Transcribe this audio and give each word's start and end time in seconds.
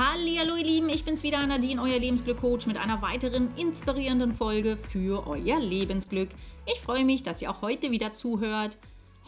Hallo 0.00 0.54
ihr 0.54 0.64
Lieben, 0.64 0.88
ich 0.90 1.04
bin's 1.04 1.24
wieder 1.24 1.44
Nadine, 1.44 1.82
euer 1.82 1.98
Lebensglück-Coach 1.98 2.68
mit 2.68 2.76
einer 2.76 3.02
weiteren 3.02 3.52
inspirierenden 3.56 4.30
Folge 4.30 4.76
für 4.76 5.26
euer 5.26 5.58
Lebensglück. 5.58 6.28
Ich 6.66 6.80
freue 6.80 7.04
mich, 7.04 7.24
dass 7.24 7.42
ihr 7.42 7.50
auch 7.50 7.62
heute 7.62 7.90
wieder 7.90 8.12
zuhört. 8.12 8.78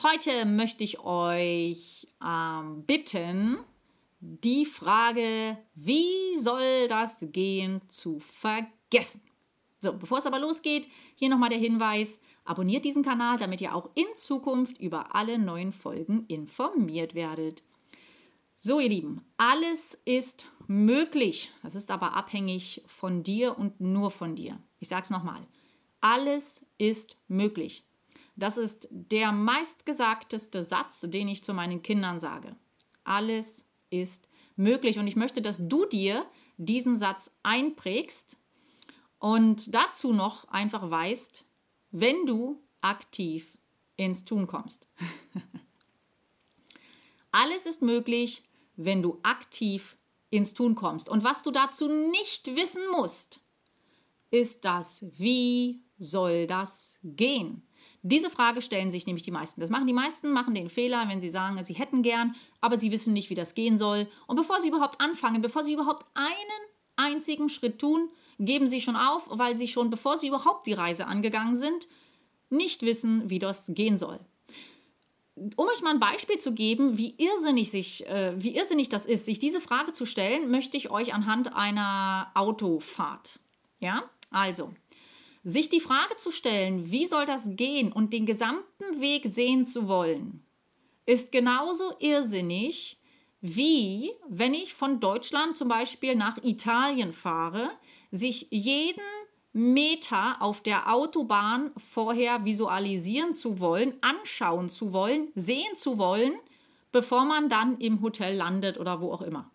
Heute 0.04 0.46
möchte 0.46 0.84
ich 0.84 1.00
euch 1.00 2.06
ähm, 2.24 2.84
bitten, 2.86 3.58
die 4.20 4.64
Frage, 4.64 5.58
wie 5.74 6.38
soll 6.38 6.86
das 6.86 7.16
gehen, 7.32 7.80
zu 7.88 8.20
vergessen. 8.20 9.22
So, 9.80 9.92
bevor 9.94 10.18
es 10.18 10.26
aber 10.26 10.38
losgeht, 10.38 10.86
hier 11.16 11.30
nochmal 11.30 11.50
der 11.50 11.58
Hinweis, 11.58 12.20
abonniert 12.44 12.84
diesen 12.84 13.02
Kanal, 13.02 13.38
damit 13.38 13.60
ihr 13.60 13.74
auch 13.74 13.90
in 13.96 14.06
Zukunft 14.14 14.78
über 14.78 15.16
alle 15.16 15.36
neuen 15.36 15.72
Folgen 15.72 16.26
informiert 16.28 17.16
werdet. 17.16 17.64
So, 18.62 18.78
ihr 18.78 18.90
Lieben, 18.90 19.24
alles 19.38 19.98
ist 20.04 20.44
möglich. 20.70 21.50
Das 21.64 21.74
ist 21.74 21.90
aber 21.90 22.14
abhängig 22.14 22.80
von 22.86 23.24
dir 23.24 23.58
und 23.58 23.80
nur 23.80 24.12
von 24.12 24.36
dir. 24.36 24.56
Ich 24.78 24.86
sage 24.86 25.02
es 25.02 25.10
nochmal. 25.10 25.44
Alles 26.00 26.64
ist 26.78 27.16
möglich. 27.26 27.84
Das 28.36 28.56
ist 28.56 28.86
der 28.92 29.32
meistgesagteste 29.32 30.62
Satz, 30.62 31.00
den 31.00 31.26
ich 31.26 31.42
zu 31.42 31.54
meinen 31.54 31.82
Kindern 31.82 32.20
sage. 32.20 32.54
Alles 33.02 33.72
ist 33.90 34.28
möglich. 34.54 35.00
Und 35.00 35.08
ich 35.08 35.16
möchte, 35.16 35.42
dass 35.42 35.58
du 35.68 35.86
dir 35.86 36.24
diesen 36.56 36.96
Satz 36.96 37.36
einprägst 37.42 38.38
und 39.18 39.74
dazu 39.74 40.12
noch 40.12 40.46
einfach 40.50 40.88
weißt, 40.88 41.46
wenn 41.90 42.26
du 42.26 42.62
aktiv 42.80 43.58
ins 43.96 44.24
Tun 44.24 44.46
kommst. 44.46 44.86
Alles 47.32 47.66
ist 47.66 47.82
möglich, 47.82 48.44
wenn 48.76 49.02
du 49.02 49.18
aktiv 49.24 49.96
ins 50.30 50.54
Tun 50.54 50.74
kommst. 50.74 51.08
Und 51.08 51.24
was 51.24 51.42
du 51.42 51.50
dazu 51.50 51.88
nicht 51.88 52.54
wissen 52.56 52.82
musst, 52.92 53.40
ist 54.30 54.64
das, 54.64 55.04
wie 55.12 55.82
soll 55.98 56.46
das 56.46 57.00
gehen? 57.02 57.66
Diese 58.02 58.30
Frage 58.30 58.62
stellen 58.62 58.90
sich 58.90 59.06
nämlich 59.06 59.24
die 59.24 59.30
meisten. 59.30 59.60
Das 59.60 59.68
machen 59.68 59.86
die 59.86 59.92
meisten, 59.92 60.30
machen 60.30 60.54
den 60.54 60.70
Fehler, 60.70 61.08
wenn 61.08 61.20
sie 61.20 61.28
sagen, 61.28 61.62
sie 61.62 61.74
hätten 61.74 62.02
gern, 62.02 62.34
aber 62.60 62.78
sie 62.78 62.90
wissen 62.90 63.12
nicht, 63.12 63.28
wie 63.28 63.34
das 63.34 63.54
gehen 63.54 63.76
soll. 63.76 64.08
Und 64.26 64.36
bevor 64.36 64.60
sie 64.60 64.68
überhaupt 64.68 65.00
anfangen, 65.00 65.42
bevor 65.42 65.64
sie 65.64 65.74
überhaupt 65.74 66.06
einen 66.14 66.62
einzigen 66.96 67.50
Schritt 67.50 67.78
tun, 67.78 68.08
geben 68.38 68.68
sie 68.68 68.80
schon 68.80 68.96
auf, 68.96 69.28
weil 69.30 69.54
sie 69.54 69.68
schon, 69.68 69.90
bevor 69.90 70.16
sie 70.16 70.28
überhaupt 70.28 70.66
die 70.66 70.72
Reise 70.72 71.06
angegangen 71.06 71.56
sind, 71.56 71.88
nicht 72.48 72.82
wissen, 72.82 73.28
wie 73.28 73.38
das 73.38 73.66
gehen 73.68 73.98
soll 73.98 74.18
um 75.56 75.68
euch 75.68 75.82
mal 75.82 75.94
ein 75.94 76.00
Beispiel 76.00 76.38
zu 76.38 76.52
geben, 76.52 76.98
wie 76.98 77.14
irrsinnig, 77.16 77.70
sich, 77.70 78.06
äh, 78.06 78.34
wie 78.36 78.56
irrsinnig 78.56 78.88
das 78.88 79.06
ist, 79.06 79.24
sich 79.24 79.38
diese 79.38 79.60
Frage 79.60 79.92
zu 79.92 80.04
stellen, 80.04 80.50
möchte 80.50 80.76
ich 80.76 80.90
euch 80.90 81.14
anhand 81.14 81.54
einer 81.54 82.30
Autofahrt. 82.34 83.40
Ja, 83.80 84.04
also, 84.30 84.72
sich 85.42 85.70
die 85.70 85.80
Frage 85.80 86.16
zu 86.16 86.30
stellen, 86.30 86.90
wie 86.90 87.06
soll 87.06 87.24
das 87.24 87.56
gehen 87.56 87.92
und 87.92 88.12
den 88.12 88.26
gesamten 88.26 89.00
Weg 89.00 89.26
sehen 89.26 89.66
zu 89.66 89.88
wollen, 89.88 90.44
ist 91.06 91.32
genauso 91.32 91.94
irrsinnig, 91.98 93.00
wie 93.40 94.12
wenn 94.28 94.52
ich 94.52 94.74
von 94.74 95.00
Deutschland 95.00 95.56
zum 95.56 95.68
Beispiel 95.68 96.14
nach 96.14 96.36
Italien 96.44 97.12
fahre, 97.12 97.70
sich 98.10 98.48
jeden 98.50 99.00
Meter 99.52 100.40
auf 100.40 100.62
der 100.62 100.92
Autobahn 100.92 101.72
vorher 101.76 102.44
visualisieren 102.44 103.34
zu 103.34 103.58
wollen, 103.58 103.94
anschauen 104.00 104.68
zu 104.68 104.92
wollen, 104.92 105.28
sehen 105.34 105.74
zu 105.74 105.98
wollen, 105.98 106.32
bevor 106.92 107.24
man 107.24 107.48
dann 107.48 107.78
im 107.78 108.00
Hotel 108.02 108.36
landet 108.36 108.78
oder 108.78 109.00
wo 109.00 109.12
auch 109.12 109.22
immer. 109.22 109.50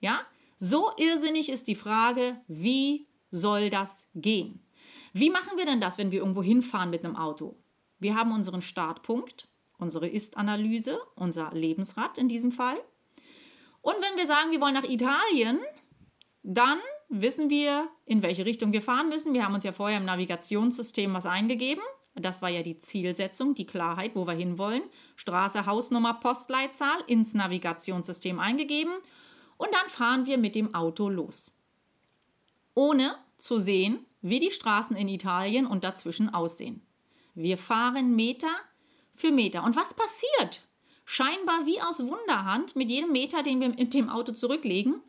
Ja? 0.00 0.20
So 0.56 0.90
irrsinnig 0.96 1.50
ist 1.50 1.68
die 1.68 1.74
Frage, 1.74 2.40
wie 2.48 3.06
soll 3.30 3.70
das 3.70 4.08
gehen? 4.14 4.60
Wie 5.12 5.30
machen 5.30 5.56
wir 5.56 5.66
denn 5.66 5.80
das, 5.80 5.98
wenn 5.98 6.10
wir 6.10 6.20
irgendwo 6.20 6.42
hinfahren 6.42 6.90
mit 6.90 7.04
einem 7.04 7.16
Auto? 7.16 7.56
Wir 7.98 8.16
haben 8.16 8.32
unseren 8.32 8.62
Startpunkt, 8.62 9.48
unsere 9.78 10.08
Ist-Analyse, 10.08 11.00
unser 11.14 11.52
Lebensrad 11.52 12.18
in 12.18 12.28
diesem 12.28 12.52
Fall. 12.52 12.78
Und 13.80 13.96
wenn 14.00 14.16
wir 14.16 14.26
sagen, 14.26 14.50
wir 14.50 14.60
wollen 14.60 14.74
nach 14.74 14.88
Italien, 14.88 15.60
dann 16.42 16.78
wissen 17.20 17.48
wir, 17.48 17.88
in 18.06 18.22
welche 18.22 18.44
Richtung 18.44 18.72
wir 18.72 18.82
fahren 18.82 19.08
müssen. 19.08 19.34
Wir 19.34 19.44
haben 19.44 19.54
uns 19.54 19.64
ja 19.64 19.72
vorher 19.72 19.98
im 19.98 20.04
Navigationssystem 20.04 21.14
was 21.14 21.26
eingegeben. 21.26 21.82
Das 22.16 22.42
war 22.42 22.48
ja 22.48 22.62
die 22.62 22.78
Zielsetzung, 22.78 23.54
die 23.54 23.66
Klarheit, 23.66 24.14
wo 24.14 24.26
wir 24.26 24.34
hinwollen. 24.34 24.82
Straße, 25.16 25.66
Hausnummer, 25.66 26.14
Postleitzahl 26.14 26.98
ins 27.06 27.34
Navigationssystem 27.34 28.38
eingegeben. 28.38 28.92
Und 29.56 29.68
dann 29.72 29.88
fahren 29.88 30.26
wir 30.26 30.38
mit 30.38 30.54
dem 30.54 30.74
Auto 30.74 31.08
los. 31.08 31.56
Ohne 32.74 33.14
zu 33.38 33.58
sehen, 33.58 34.04
wie 34.20 34.40
die 34.40 34.50
Straßen 34.50 34.96
in 34.96 35.08
Italien 35.08 35.66
und 35.66 35.84
dazwischen 35.84 36.32
aussehen. 36.32 36.82
Wir 37.34 37.58
fahren 37.58 38.14
Meter 38.14 38.50
für 39.14 39.30
Meter. 39.30 39.64
Und 39.64 39.76
was 39.76 39.94
passiert? 39.94 40.62
Scheinbar 41.04 41.66
wie 41.66 41.80
aus 41.80 42.04
Wunderhand 42.04 42.74
mit 42.76 42.90
jedem 42.90 43.12
Meter, 43.12 43.42
den 43.42 43.60
wir 43.60 43.68
mit 43.68 43.92
dem 43.92 44.08
Auto 44.08 44.32
zurücklegen, 44.32 45.00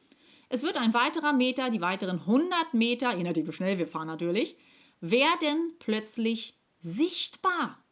es 0.49 0.63
wird 0.63 0.77
ein 0.77 0.93
weiterer 0.93 1.33
Meter, 1.33 1.69
die 1.69 1.81
weiteren 1.81 2.19
100 2.19 2.73
Meter, 2.73 3.15
je 3.15 3.23
nachdem 3.23 3.47
wie 3.47 3.51
schnell 3.51 3.77
wir 3.77 3.87
fahren 3.87 4.07
natürlich, 4.07 4.57
werden 5.01 5.73
plötzlich 5.79 6.57
sichtbar. 6.79 7.83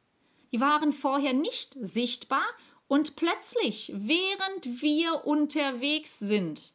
Die 0.51 0.61
waren 0.61 0.91
vorher 0.91 1.33
nicht 1.33 1.75
sichtbar 1.81 2.45
und 2.87 3.15
plötzlich, 3.15 3.91
während 3.95 4.81
wir 4.81 5.25
unterwegs 5.25 6.19
sind, 6.19 6.73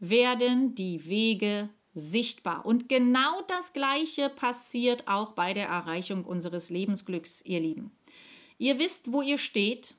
werden 0.00 0.74
die 0.74 1.08
Wege 1.08 1.68
sichtbar. 1.92 2.64
Und 2.66 2.88
genau 2.88 3.42
das 3.42 3.72
Gleiche 3.72 4.28
passiert 4.28 5.06
auch 5.06 5.32
bei 5.32 5.52
der 5.52 5.68
Erreichung 5.68 6.24
unseres 6.24 6.70
Lebensglücks, 6.70 7.42
ihr 7.44 7.60
Lieben. 7.60 7.92
Ihr 8.58 8.78
wisst, 8.78 9.12
wo 9.12 9.22
ihr 9.22 9.38
steht. 9.38 9.94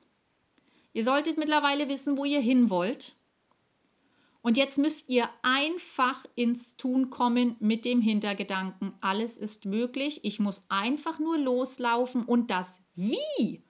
Ihr 0.92 1.02
solltet 1.02 1.38
mittlerweile 1.38 1.88
wissen, 1.88 2.18
wo 2.18 2.24
ihr 2.24 2.40
hin 2.40 2.68
wollt. 2.70 3.14
Und 4.42 4.56
jetzt 4.56 4.76
müsst 4.76 5.08
ihr 5.08 5.30
einfach 5.42 6.26
ins 6.34 6.76
Tun 6.76 7.10
kommen 7.10 7.56
mit 7.60 7.84
dem 7.84 8.00
Hintergedanken, 8.00 8.92
alles 9.00 9.38
ist 9.38 9.66
möglich, 9.66 10.20
ich 10.24 10.40
muss 10.40 10.66
einfach 10.68 11.20
nur 11.20 11.38
loslaufen 11.38 12.24
und 12.24 12.50
das 12.50 12.82
Wie, 12.94 13.62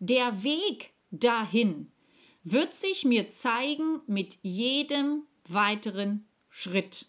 der 0.00 0.42
Weg 0.42 0.92
dahin, 1.12 1.92
wird 2.42 2.74
sich 2.74 3.04
mir 3.04 3.28
zeigen 3.28 4.00
mit 4.06 4.38
jedem 4.42 5.22
weiteren 5.48 6.26
Schritt. 6.48 7.06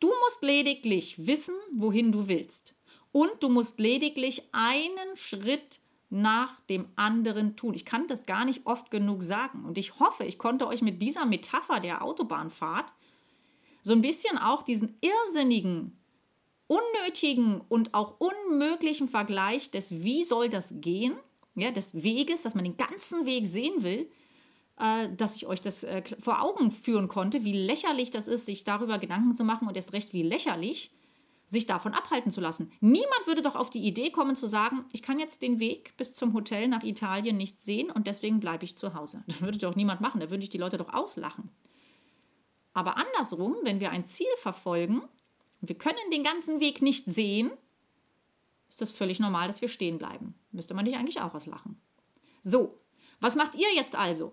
Du 0.00 0.08
musst 0.24 0.42
lediglich 0.42 1.26
wissen, 1.26 1.54
wohin 1.72 2.12
du 2.12 2.28
willst. 2.28 2.74
Und 3.10 3.30
du 3.40 3.48
musst 3.48 3.80
lediglich 3.80 4.42
einen 4.52 5.16
Schritt 5.16 5.80
nach 6.10 6.60
dem 6.62 6.86
anderen 6.96 7.56
tun. 7.56 7.74
Ich 7.74 7.84
kann 7.84 8.06
das 8.06 8.24
gar 8.24 8.44
nicht 8.44 8.66
oft 8.66 8.90
genug 8.90 9.22
sagen. 9.22 9.64
Und 9.64 9.76
ich 9.78 9.98
hoffe, 10.00 10.24
ich 10.24 10.38
konnte 10.38 10.66
euch 10.66 10.82
mit 10.82 11.02
dieser 11.02 11.26
Metapher 11.26 11.80
der 11.80 12.02
Autobahnfahrt 12.02 12.92
so 13.82 13.92
ein 13.92 14.00
bisschen 14.00 14.38
auch 14.38 14.62
diesen 14.62 14.98
irrsinnigen, 15.00 15.98
unnötigen 16.66 17.60
und 17.68 17.94
auch 17.94 18.16
unmöglichen 18.18 19.08
Vergleich 19.08 19.70
des 19.70 20.02
Wie 20.02 20.22
soll 20.24 20.48
das 20.48 20.80
gehen, 20.80 21.14
ja, 21.54 21.70
des 21.70 22.02
Weges, 22.02 22.42
dass 22.42 22.54
man 22.54 22.64
den 22.64 22.76
ganzen 22.76 23.26
Weg 23.26 23.46
sehen 23.46 23.82
will, 23.82 24.10
äh, 24.78 25.08
dass 25.14 25.36
ich 25.36 25.46
euch 25.46 25.60
das 25.60 25.84
äh, 25.84 26.02
vor 26.20 26.42
Augen 26.42 26.70
führen 26.70 27.08
konnte, 27.08 27.44
wie 27.44 27.52
lächerlich 27.52 28.10
das 28.10 28.28
ist, 28.28 28.46
sich 28.46 28.64
darüber 28.64 28.98
Gedanken 28.98 29.34
zu 29.34 29.44
machen 29.44 29.66
und 29.66 29.76
erst 29.76 29.92
recht 29.92 30.12
wie 30.12 30.22
lächerlich, 30.22 30.90
sich 31.48 31.64
davon 31.64 31.94
abhalten 31.94 32.30
zu 32.30 32.42
lassen. 32.42 32.70
Niemand 32.80 33.26
würde 33.26 33.40
doch 33.40 33.56
auf 33.56 33.70
die 33.70 33.82
Idee 33.82 34.10
kommen 34.10 34.36
zu 34.36 34.46
sagen, 34.46 34.84
ich 34.92 35.02
kann 35.02 35.18
jetzt 35.18 35.40
den 35.40 35.58
Weg 35.58 35.96
bis 35.96 36.14
zum 36.14 36.34
Hotel 36.34 36.68
nach 36.68 36.82
Italien 36.82 37.38
nicht 37.38 37.62
sehen 37.62 37.90
und 37.90 38.06
deswegen 38.06 38.38
bleibe 38.38 38.66
ich 38.66 38.76
zu 38.76 38.94
Hause. 38.94 39.24
Das 39.28 39.40
würde 39.40 39.58
doch 39.58 39.74
niemand 39.74 40.02
machen, 40.02 40.20
da 40.20 40.30
würde 40.30 40.42
ich 40.42 40.50
die 40.50 40.58
Leute 40.58 40.76
doch 40.76 40.92
auslachen. 40.92 41.50
Aber 42.74 42.98
andersrum, 42.98 43.56
wenn 43.62 43.80
wir 43.80 43.90
ein 43.90 44.06
Ziel 44.06 44.26
verfolgen 44.36 45.00
und 45.60 45.68
wir 45.68 45.78
können 45.78 45.98
den 46.12 46.22
ganzen 46.22 46.60
Weg 46.60 46.82
nicht 46.82 47.06
sehen, 47.06 47.50
ist 48.68 48.82
das 48.82 48.90
völlig 48.90 49.18
normal, 49.18 49.46
dass 49.46 49.62
wir 49.62 49.68
stehen 49.68 49.96
bleiben. 49.96 50.34
Müsste 50.52 50.74
man 50.74 50.84
nicht 50.84 50.98
eigentlich 50.98 51.22
auch 51.22 51.32
was 51.32 51.46
lachen. 51.46 51.80
So, 52.42 52.78
was 53.20 53.36
macht 53.36 53.54
ihr 53.54 53.74
jetzt 53.74 53.96
also? 53.96 54.32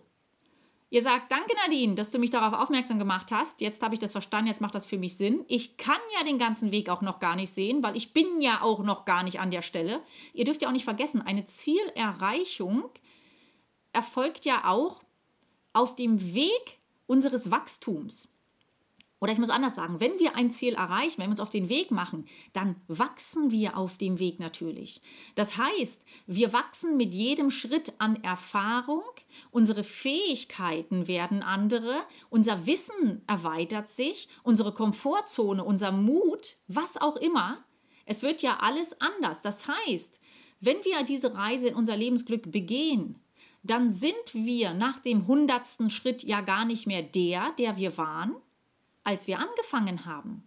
Ihr 0.95 1.01
sagt, 1.01 1.30
danke 1.30 1.53
Nadine, 1.56 1.94
dass 1.95 2.12
du 2.12 2.19
mich 2.19 2.30
darauf 2.30 2.57
aufmerksam 2.57 3.00
gemacht 3.00 3.30
hast. 3.30 3.59
Jetzt 3.59 3.83
habe 3.83 3.94
ich 3.94 4.00
das 4.00 4.13
verstanden, 4.13 4.47
jetzt 4.47 4.62
macht 4.62 4.75
das 4.75 4.86
für 4.86 4.97
mich 4.97 5.18
Sinn. 5.18 5.44
Ich 5.50 5.75
kann 5.75 6.00
ja 6.18 6.24
den 6.24 6.39
ganzen 6.39 6.71
Weg 6.71 6.88
auch 6.88 7.01
noch 7.01 7.19
gar 7.19 7.36
nicht 7.36 7.50
sehen, 7.50 7.83
weil 7.83 7.97
ich 7.97 8.13
bin 8.13 8.39
ja 8.39 8.62
auch 8.62 8.81
noch 8.81 9.03
gar 9.03 9.21
nicht 9.21 9.42
an 9.42 9.51
der 9.51 9.62
Stelle. 9.62 10.01
Ihr 10.31 10.45
dürft 10.45 10.62
ja 10.62 10.69
auch 10.69 10.71
nicht 10.71 10.86
vergessen, 10.86 11.21
eine 11.21 11.44
Zielerreichung 11.44 12.86
erfolgt 13.92 14.45
ja 14.45 14.69
auch 14.69 15.03
auf 15.74 15.97
dem 15.97 16.33
Weg 16.33 16.80
unseres 17.07 17.51
Wachstums. 17.51 18.33
Oder 19.25 19.33
ich 19.33 19.39
muss 19.39 19.50
anders 19.50 19.74
sagen, 19.74 20.00
wenn 20.00 20.19
wir 20.19 20.36
ein 20.36 20.51
Ziel 20.51 20.75
erreichen, 20.75 21.18
wenn 21.18 21.30
wir 21.30 21.31
uns 21.31 21.39
auf 21.39 21.50
den 21.50 21.68
Weg 21.68 21.89
machen, 21.89 22.27
dann 22.54 22.75
wachsen 22.88 23.50
wir 23.50 23.75
auf 23.75 23.98
dem 23.98 24.19
Weg 24.19 24.39
natürlich. 24.39 25.01
Das 25.33 25.57
heißt, 25.57 26.06
wir 26.27 26.54
wachsen 26.54 26.95
mit 26.95 27.16
jedem 27.16 27.50
Schritt 27.50 27.94
an 27.98 28.24
Erfahrung, 28.24 29.01
unsere 29.50 29.83
Fähigkeiten 29.83 31.07
werden 31.07 31.42
andere, 31.42 31.95
unser 32.30 32.68
Wissen 32.68 33.24
erweitert 33.25 33.89
sich, 33.89 34.30
unsere 34.44 34.75
Komfortzone, 34.75 35.63
unser 35.63 35.92
Mut, 35.92 36.57
was 36.68 37.01
auch 37.01 37.16
immer. 37.16 37.66
Es 38.06 38.22
wird 38.22 38.44
ja 38.44 38.60
alles 38.62 39.01
anders. 39.01 39.42
Das 39.42 39.68
heißt, 39.68 40.19
wenn 40.60 40.77
wir 40.86 41.01
diese 41.01 41.33
Reise 41.33 41.69
in 41.69 41.74
unser 41.74 41.98
Lebensglück 41.98 42.51
begehen, 42.51 43.19
dann 43.63 43.89
sind 43.89 44.13
wir 44.33 44.75
nach 44.75 45.00
dem 45.00 45.25
hundertsten 45.25 45.89
Schritt 45.89 46.22
ja 46.22 46.42
gar 46.42 46.63
nicht 46.63 46.86
mehr 46.86 47.01
der, 47.01 47.54
der 47.57 47.77
wir 47.77 47.98
waren, 47.98 48.36
als 49.06 49.28
wir 49.28 49.40
angefangen 49.40 50.06
haben. 50.06 50.44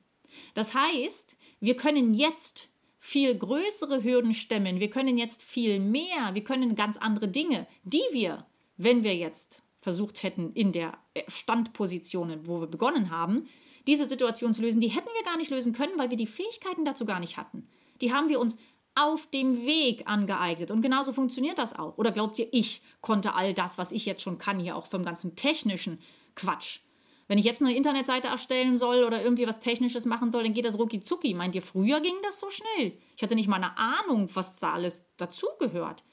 Das 0.54 0.74
heißt, 0.74 1.36
wir 1.60 1.76
können 1.76 2.12
jetzt 2.12 2.68
viel 2.98 3.34
größere 3.34 4.02
Hürden 4.02 4.34
stemmen, 4.34 4.80
wir 4.80 4.90
können 4.90 5.16
jetzt 5.16 5.42
viel 5.42 5.80
mehr, 5.80 6.34
wir 6.34 6.44
können 6.44 6.74
ganz 6.74 6.96
andere 6.96 7.28
Dinge, 7.28 7.66
die 7.84 8.02
wir, 8.12 8.44
wenn 8.76 9.04
wir 9.04 9.16
jetzt 9.16 9.62
versucht 9.80 10.22
hätten, 10.22 10.52
in 10.52 10.72
der 10.72 10.98
Standposition, 11.28 12.46
wo 12.46 12.60
wir 12.60 12.66
begonnen 12.66 13.10
haben, 13.10 13.48
diese 13.86 14.08
Situation 14.08 14.52
zu 14.52 14.60
lösen, 14.60 14.80
die 14.80 14.88
hätten 14.88 15.08
wir 15.16 15.24
gar 15.24 15.38
nicht 15.38 15.50
lösen 15.50 15.72
können, 15.72 15.96
weil 15.96 16.10
wir 16.10 16.16
die 16.16 16.26
Fähigkeiten 16.26 16.84
dazu 16.84 17.06
gar 17.06 17.20
nicht 17.20 17.38
hatten. 17.38 17.66
Die 18.00 18.12
haben 18.12 18.28
wir 18.28 18.40
uns 18.40 18.58
auf 18.94 19.30
dem 19.30 19.64
Weg 19.64 20.02
angeeignet. 20.06 20.70
Und 20.70 20.82
genauso 20.82 21.12
funktioniert 21.12 21.58
das 21.58 21.78
auch. 21.78 21.96
Oder 21.96 22.10
glaubt 22.10 22.38
ihr, 22.38 22.48
ich 22.50 22.82
konnte 23.00 23.34
all 23.34 23.54
das, 23.54 23.78
was 23.78 23.92
ich 23.92 24.06
jetzt 24.06 24.22
schon 24.22 24.38
kann, 24.38 24.58
hier 24.58 24.76
auch 24.76 24.86
vom 24.86 25.04
ganzen 25.04 25.36
technischen 25.36 26.00
Quatsch? 26.34 26.80
Wenn 27.28 27.38
ich 27.38 27.44
jetzt 27.44 27.60
eine 27.60 27.76
Internetseite 27.76 28.28
erstellen 28.28 28.78
soll 28.78 29.04
oder 29.04 29.22
irgendwie 29.22 29.46
was 29.46 29.60
Technisches 29.60 30.06
machen 30.06 30.30
soll, 30.30 30.42
dann 30.42 30.54
geht 30.54 30.64
das 30.64 30.78
rucki 30.78 31.00
zucki. 31.00 31.34
Meint 31.34 31.54
ihr, 31.54 31.62
früher 31.62 32.00
ging 32.00 32.14
das 32.22 32.40
so 32.40 32.48
schnell? 32.50 32.94
Ich 33.16 33.22
hatte 33.22 33.34
nicht 33.34 33.48
mal 33.48 33.56
eine 33.56 33.76
Ahnung, 33.76 34.28
was 34.32 34.58
da 34.58 34.72
alles 34.72 35.04
dazugehört. 35.18 36.04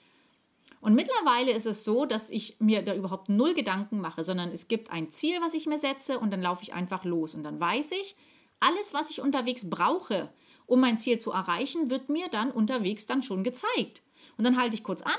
Und 0.81 0.93
mittlerweile 0.93 1.51
ist 1.51 1.65
es 1.65 1.83
so, 1.85 2.05
dass 2.05 2.29
ich 2.29 2.59
mir 2.59 2.81
da 2.83 2.93
überhaupt 2.93 3.29
null 3.29 3.53
Gedanken 3.53 4.01
mache, 4.01 4.23
sondern 4.23 4.51
es 4.51 4.67
gibt 4.67 4.91
ein 4.91 5.09
Ziel, 5.09 5.41
was 5.41 5.53
ich 5.53 5.65
mir 5.65 5.79
setze 5.79 6.19
und 6.19 6.31
dann 6.31 6.41
laufe 6.41 6.61
ich 6.61 6.73
einfach 6.73 7.05
los. 7.05 7.33
Und 7.33 7.43
dann 7.43 7.59
weiß 7.59 7.93
ich, 7.93 8.15
alles, 8.59 8.93
was 8.93 9.09
ich 9.09 9.21
unterwegs 9.21 9.69
brauche, 9.69 10.29
um 10.67 10.81
mein 10.81 10.97
Ziel 10.97 11.17
zu 11.17 11.31
erreichen, 11.31 11.89
wird 11.89 12.09
mir 12.09 12.27
dann 12.27 12.51
unterwegs 12.51 13.05
dann 13.05 13.23
schon 13.23 13.43
gezeigt. 13.43 14.03
Und 14.37 14.43
dann 14.43 14.57
halte 14.57 14.75
ich 14.75 14.83
kurz 14.83 15.01
an, 15.01 15.15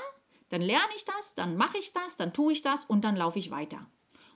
dann 0.49 0.61
lerne 0.61 0.93
ich 0.95 1.05
das, 1.05 1.35
dann 1.35 1.57
mache 1.57 1.79
ich 1.79 1.91
das, 1.91 2.17
dann 2.17 2.33
tue 2.33 2.53
ich 2.53 2.61
das 2.61 2.85
und 2.85 3.03
dann 3.03 3.15
laufe 3.15 3.39
ich 3.39 3.51
weiter. 3.51 3.87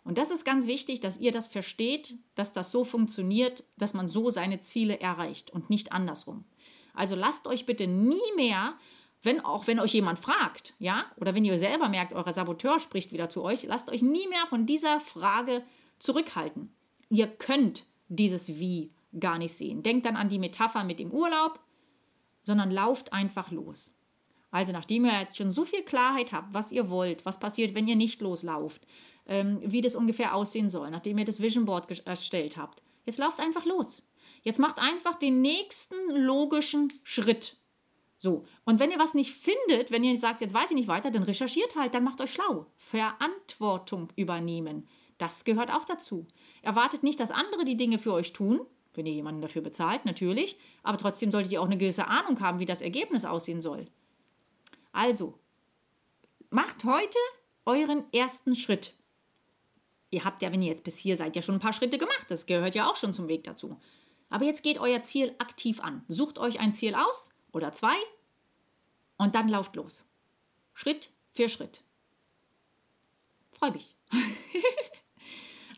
Und 0.04 0.18
das 0.18 0.32
ist 0.32 0.46
ganz 0.46 0.68
wichtig, 0.68 1.00
dass 1.00 1.20
ihr 1.20 1.32
das 1.32 1.48
versteht, 1.48 2.16
dass 2.36 2.54
das 2.54 2.72
so 2.72 2.84
funktioniert, 2.84 3.64
dass 3.78 3.94
man 3.94 4.08
so 4.08 4.30
seine 4.30 4.62
Ziele 4.62 5.00
erreicht 5.00 5.52
und 5.52 5.70
nicht 5.70 5.92
andersrum. 5.92 6.46
Also 6.94 7.16
lasst 7.16 7.48
euch 7.48 7.66
bitte 7.66 7.88
nie 7.88 8.20
mehr, 8.36 8.74
wenn 9.22 9.40
auch 9.40 9.68
wenn 9.68 9.80
euch 9.80 9.94
jemand 9.94 10.18
fragt, 10.18 10.74
ja, 10.80 11.06
oder 11.18 11.36
wenn 11.36 11.46
ihr 11.46 11.60
selber 11.60 11.90
merkt, 11.90 12.14
euer 12.14 12.34
Saboteur 12.34 12.80
spricht 12.80 13.14
wieder 13.14 13.30
zu 13.30 13.44
euch, 13.44 13.64
lasst 13.64 13.90
euch 13.90 14.02
nie 14.02 14.28
mehr 14.28 14.48
von 14.48 14.66
dieser 14.66 15.00
Frage 15.00 15.64
zurückhalten. 16.00 16.74
Ihr 17.10 17.28
könnt 17.28 17.86
dieses 18.08 18.60
Wie 18.60 18.92
gar 19.20 19.38
nicht 19.38 19.54
sehen. 19.54 19.84
Denkt 19.84 20.06
dann 20.06 20.16
an 20.16 20.30
die 20.30 20.40
Metapher 20.40 20.84
mit 20.84 21.00
dem 21.00 21.12
Urlaub, 21.12 21.60
sondern 22.44 22.72
lauft 22.72 23.14
einfach 23.14 23.52
los. 23.52 23.94
Also 24.50 24.74
nachdem 24.74 25.06
ihr 25.06 25.20
jetzt 25.20 25.38
schon 25.38 25.52
so 25.52 25.64
viel 25.64 25.84
Klarheit 25.84 26.34
habt, 26.34 26.54
was 26.54 26.72
ihr 26.72 26.90
wollt, 26.90 27.26
was 27.26 27.40
passiert, 27.40 27.76
wenn 27.76 27.88
ihr 27.88 27.96
nicht 27.96 28.22
loslauft, 28.22 28.86
wie 29.26 29.82
das 29.82 29.96
ungefähr 29.96 30.36
aussehen 30.36 30.70
soll, 30.70 30.90
nachdem 30.90 31.18
ihr 31.18 31.26
das 31.26 31.42
Vision 31.42 31.66
Board 31.66 31.88
erstellt 32.06 32.58
habt, 32.58 32.82
jetzt 33.06 33.20
lauft 33.20 33.40
einfach 33.40 33.66
los. 33.66 34.04
Jetzt 34.44 34.60
macht 34.60 34.80
einfach 34.80 35.16
den 35.16 35.42
nächsten 35.42 35.96
logischen 36.16 36.92
Schritt. 37.04 37.58
So, 38.18 38.46
und 38.66 38.80
wenn 38.80 38.92
ihr 38.92 39.00
was 39.00 39.14
nicht 39.14 39.34
findet, 39.34 39.90
wenn 39.92 40.04
ihr 40.04 40.16
sagt, 40.18 40.42
jetzt 40.42 40.54
weiß 40.54 40.72
ich 40.72 40.76
nicht 40.76 40.88
weiter, 40.88 41.10
dann 41.10 41.24
recherchiert 41.24 41.76
halt, 41.76 41.96
dann 41.96 42.04
macht 42.04 42.22
euch 42.22 42.34
schlau. 42.34 42.68
Verantwortung 42.78 44.10
übernehmen. 44.16 44.88
Das 45.18 45.44
gehört 45.44 45.72
auch 45.72 45.86
dazu. 45.86 46.28
Erwartet 46.62 47.04
nicht, 47.04 47.20
dass 47.20 47.32
andere 47.32 47.66
die 47.66 47.78
Dinge 47.78 47.98
für 47.98 48.14
euch 48.14 48.34
tun, 48.34 48.62
wenn 48.94 49.06
ihr 49.06 49.14
jemanden 49.14 49.42
dafür 49.42 49.62
bezahlt, 49.62 50.06
natürlich. 50.06 50.58
Aber 50.84 50.98
trotzdem 50.98 51.32
solltet 51.32 51.52
ihr 51.52 51.62
auch 51.62 51.66
eine 51.66 51.78
gewisse 51.78 52.08
Ahnung 52.08 52.40
haben, 52.42 52.60
wie 52.60 52.66
das 52.66 52.82
Ergebnis 52.82 53.26
aussehen 53.26 53.62
soll. 53.62 53.88
Also, 54.92 55.40
macht 56.50 56.84
heute 56.84 57.18
euren 57.66 58.04
ersten 58.14 58.56
Schritt. 58.56 58.94
Ihr 60.12 60.24
habt 60.24 60.42
ja, 60.42 60.52
wenn 60.52 60.62
ihr 60.62 60.70
jetzt 60.70 60.84
bis 60.84 60.98
hier 60.98 61.16
seid, 61.16 61.36
ja 61.36 61.42
schon 61.42 61.56
ein 61.56 61.62
paar 61.62 61.74
Schritte 61.74 61.98
gemacht. 61.98 62.26
Das 62.30 62.46
gehört 62.46 62.76
ja 62.76 62.90
auch 62.90 62.96
schon 62.96 63.14
zum 63.14 63.28
Weg 63.28 63.44
dazu. 63.44 63.80
Aber 64.30 64.46
jetzt 64.46 64.64
geht 64.64 64.80
euer 64.80 65.02
Ziel 65.02 65.34
aktiv 65.40 65.82
an. 65.82 66.04
Sucht 66.08 66.38
euch 66.38 66.60
ein 66.60 66.74
Ziel 66.74 66.96
aus 66.96 67.32
oder 67.52 67.72
zwei 67.72 67.96
und 69.18 69.36
dann 69.36 69.50
lauft 69.50 69.76
los. 69.76 70.06
Schritt 70.74 71.10
für 71.32 71.50
Schritt. 71.50 71.82
Freue 73.52 73.72
mich. 73.72 73.96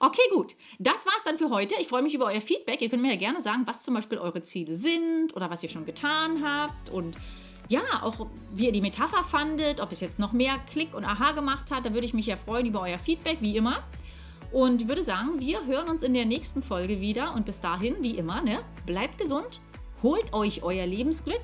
Okay, 0.05 0.21
gut. 0.31 0.55
Das 0.79 1.05
war's 1.05 1.23
dann 1.23 1.37
für 1.37 1.49
heute. 1.49 1.75
Ich 1.79 1.87
freue 1.87 2.01
mich 2.01 2.13
über 2.13 2.25
euer 2.25 2.41
Feedback. 2.41 2.81
Ihr 2.81 2.89
könnt 2.89 3.01
mir 3.01 3.11
ja 3.11 3.17
gerne 3.17 3.39
sagen, 3.39 3.61
was 3.65 3.83
zum 3.83 3.93
Beispiel 3.93 4.17
eure 4.17 4.43
Ziele 4.43 4.73
sind 4.73 5.33
oder 5.33 5.49
was 5.49 5.63
ihr 5.63 5.69
schon 5.69 5.85
getan 5.85 6.45
habt 6.45 6.89
und 6.89 7.15
ja, 7.69 7.81
auch 8.01 8.27
wie 8.53 8.65
ihr 8.65 8.73
die 8.73 8.81
Metapher 8.81 9.23
fandet, 9.23 9.79
ob 9.79 9.93
es 9.93 10.01
jetzt 10.01 10.19
noch 10.19 10.33
mehr 10.33 10.59
Klick 10.69 10.93
und 10.93 11.05
Aha 11.05 11.31
gemacht 11.31 11.71
hat. 11.71 11.85
Da 11.85 11.93
würde 11.93 12.05
ich 12.05 12.13
mich 12.13 12.25
ja 12.25 12.35
freuen 12.35 12.65
über 12.65 12.81
euer 12.81 12.99
Feedback, 12.99 13.37
wie 13.39 13.55
immer. 13.55 13.81
Und 14.53 14.87
würde 14.87 15.01
sagen, 15.01 15.39
wir 15.39 15.65
hören 15.65 15.89
uns 15.89 16.03
in 16.03 16.13
der 16.13 16.25
nächsten 16.25 16.61
Folge 16.61 17.01
wieder. 17.01 17.33
Und 17.33 17.45
bis 17.45 17.59
dahin, 17.59 17.95
wie 18.01 18.17
immer, 18.17 18.41
ne, 18.43 18.59
bleibt 18.85 19.17
gesund, 19.17 19.61
holt 20.03 20.31
euch 20.31 20.61
euer 20.61 20.85
Lebensglück. 20.85 21.41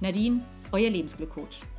Nadine, 0.00 0.40
euer 0.70 0.88
Lebensglückcoach. 0.88 1.73